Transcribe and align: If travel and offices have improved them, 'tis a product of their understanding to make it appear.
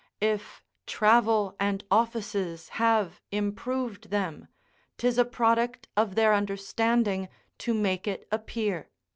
If 0.23 0.63
travel 0.87 1.55
and 1.59 1.83
offices 1.91 2.69
have 2.81 3.21
improved 3.31 4.09
them, 4.09 4.47
'tis 4.97 5.19
a 5.19 5.25
product 5.25 5.89
of 5.95 6.15
their 6.15 6.33
understanding 6.33 7.29
to 7.59 7.75
make 7.75 8.07
it 8.07 8.27
appear. 8.31 8.89